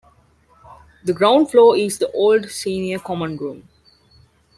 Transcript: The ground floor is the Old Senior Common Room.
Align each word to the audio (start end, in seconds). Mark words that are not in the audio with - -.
The 1.05 1.13
ground 1.13 1.51
floor 1.51 1.77
is 1.77 1.99
the 1.99 2.09
Old 2.13 2.49
Senior 2.49 2.97
Common 2.97 3.37
Room. 3.37 3.69